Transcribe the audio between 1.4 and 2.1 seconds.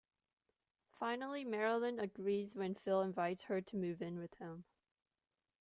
Marilyn